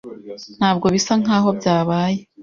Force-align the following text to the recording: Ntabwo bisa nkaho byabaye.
Ntabwo 0.59 0.85
bisa 0.95 1.13
nkaho 1.21 1.49
byabaye. 1.57 2.17